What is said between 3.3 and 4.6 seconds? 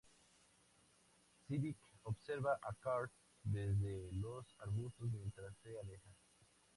desde los